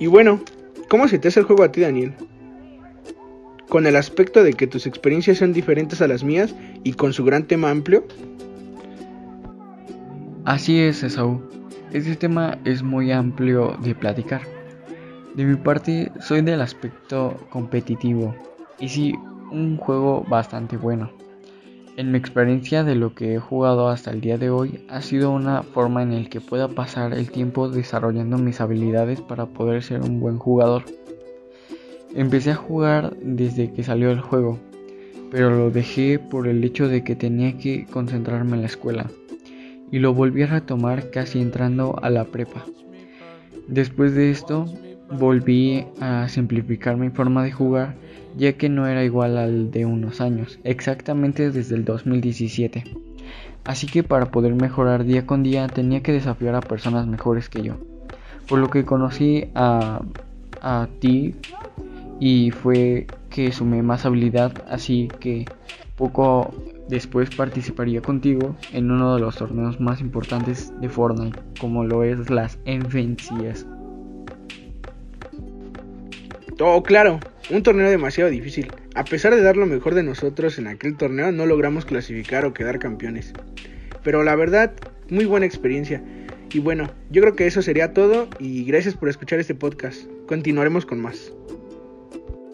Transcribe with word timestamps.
Y 0.00 0.06
bueno, 0.06 0.40
¿cómo 0.88 1.06
se 1.08 1.18
te 1.18 1.28
hace 1.28 1.40
el 1.40 1.46
juego 1.46 1.62
a 1.62 1.70
ti, 1.70 1.82
Daniel? 1.82 2.14
Con 3.68 3.86
el 3.86 3.96
aspecto 3.96 4.42
de 4.42 4.54
que 4.54 4.66
tus 4.66 4.86
experiencias 4.86 5.38
son 5.38 5.52
diferentes 5.52 6.00
a 6.00 6.08
las 6.08 6.24
mías 6.24 6.54
y 6.82 6.94
con 6.94 7.12
su 7.12 7.22
gran 7.22 7.44
tema 7.44 7.70
amplio. 7.70 8.04
Así 10.46 10.80
es, 10.80 11.02
Esaú. 11.02 11.42
Este 11.92 12.16
tema 12.16 12.56
es 12.64 12.82
muy 12.82 13.12
amplio 13.12 13.76
de 13.82 13.94
platicar. 13.94 14.40
De 15.34 15.44
mi 15.44 15.56
parte, 15.56 16.10
soy 16.18 16.40
del 16.40 16.62
aspecto 16.62 17.36
competitivo 17.50 18.34
y 18.80 18.88
sí, 18.88 19.14
un 19.52 19.76
juego 19.76 20.24
bastante 20.28 20.78
bueno. 20.78 21.10
En 22.00 22.12
mi 22.12 22.16
experiencia 22.16 22.82
de 22.82 22.94
lo 22.94 23.14
que 23.14 23.34
he 23.34 23.38
jugado 23.38 23.90
hasta 23.90 24.10
el 24.10 24.22
día 24.22 24.38
de 24.38 24.48
hoy 24.48 24.86
ha 24.88 25.02
sido 25.02 25.30
una 25.30 25.62
forma 25.62 26.02
en 26.02 26.22
la 26.22 26.30
que 26.30 26.40
pueda 26.40 26.66
pasar 26.66 27.12
el 27.12 27.30
tiempo 27.30 27.68
desarrollando 27.68 28.38
mis 28.38 28.62
habilidades 28.62 29.20
para 29.20 29.44
poder 29.44 29.82
ser 29.82 30.00
un 30.00 30.18
buen 30.18 30.38
jugador. 30.38 30.84
Empecé 32.14 32.52
a 32.52 32.54
jugar 32.54 33.14
desde 33.20 33.70
que 33.70 33.84
salió 33.84 34.10
el 34.12 34.22
juego, 34.22 34.58
pero 35.30 35.50
lo 35.50 35.70
dejé 35.70 36.18
por 36.18 36.48
el 36.48 36.64
hecho 36.64 36.88
de 36.88 37.04
que 37.04 37.16
tenía 37.16 37.58
que 37.58 37.84
concentrarme 37.84 38.54
en 38.54 38.62
la 38.62 38.68
escuela 38.68 39.10
y 39.90 39.98
lo 39.98 40.14
volví 40.14 40.44
a 40.44 40.46
retomar 40.46 41.10
casi 41.10 41.38
entrando 41.38 41.98
a 42.02 42.08
la 42.08 42.24
prepa. 42.24 42.64
Después 43.68 44.14
de 44.14 44.30
esto 44.30 44.64
volví 45.10 45.86
a 46.00 46.28
simplificar 46.28 46.96
mi 46.96 47.10
forma 47.10 47.42
de 47.44 47.52
jugar 47.52 47.94
ya 48.36 48.52
que 48.52 48.68
no 48.68 48.86
era 48.86 49.04
igual 49.04 49.36
al 49.36 49.70
de 49.70 49.86
unos 49.86 50.20
años, 50.20 50.58
exactamente 50.64 51.50
desde 51.50 51.74
el 51.74 51.84
2017. 51.84 52.84
Así 53.64 53.86
que 53.86 54.02
para 54.02 54.26
poder 54.26 54.54
mejorar 54.54 55.04
día 55.04 55.26
con 55.26 55.42
día 55.42 55.66
tenía 55.68 56.02
que 56.02 56.12
desafiar 56.12 56.54
a 56.54 56.60
personas 56.60 57.06
mejores 57.06 57.48
que 57.48 57.62
yo. 57.62 57.74
Por 58.48 58.58
lo 58.58 58.70
que 58.70 58.84
conocí 58.84 59.48
a, 59.54 60.02
a 60.60 60.88
ti 61.00 61.34
y 62.18 62.50
fue 62.50 63.06
que 63.28 63.52
sumé 63.52 63.82
más 63.82 64.06
habilidad, 64.06 64.52
así 64.68 65.08
que 65.20 65.46
poco 65.96 66.52
después 66.88 67.30
participaría 67.30 68.00
contigo 68.00 68.56
en 68.72 68.90
uno 68.90 69.14
de 69.14 69.20
los 69.20 69.36
torneos 69.36 69.80
más 69.80 70.00
importantes 70.00 70.72
de 70.80 70.88
Fortnite, 70.88 71.38
como 71.60 71.84
lo 71.84 72.02
es 72.02 72.30
las 72.30 72.58
Envencias. 72.64 73.66
Oh, 76.62 76.82
claro, 76.82 77.20
un 77.48 77.62
torneo 77.62 77.88
demasiado 77.88 78.28
difícil. 78.28 78.70
A 78.94 79.02
pesar 79.04 79.34
de 79.34 79.40
dar 79.40 79.56
lo 79.56 79.64
mejor 79.64 79.94
de 79.94 80.02
nosotros 80.02 80.58
en 80.58 80.66
aquel 80.66 80.94
torneo, 80.94 81.32
no 81.32 81.46
logramos 81.46 81.86
clasificar 81.86 82.44
o 82.44 82.52
quedar 82.52 82.78
campeones. 82.78 83.32
Pero 84.04 84.22
la 84.22 84.36
verdad, 84.36 84.74
muy 85.08 85.24
buena 85.24 85.46
experiencia. 85.46 86.02
Y 86.52 86.58
bueno, 86.58 86.92
yo 87.10 87.22
creo 87.22 87.34
que 87.34 87.46
eso 87.46 87.62
sería 87.62 87.94
todo 87.94 88.28
y 88.38 88.64
gracias 88.64 88.94
por 88.94 89.08
escuchar 89.08 89.40
este 89.40 89.54
podcast. 89.54 90.02
Continuaremos 90.26 90.84
con 90.84 91.00
más. 91.00 91.32